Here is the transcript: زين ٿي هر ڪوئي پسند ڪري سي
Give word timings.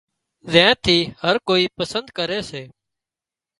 زين 0.53 0.71
ٿي 0.85 0.97
هر 1.23 1.35
ڪوئي 1.47 1.65
پسند 1.77 2.07
ڪري 2.17 2.39
سي 2.49 2.63